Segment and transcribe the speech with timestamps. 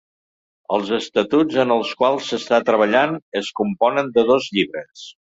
[0.77, 5.05] Els estatuts en els quals s’està treballant es componen de dos llibres.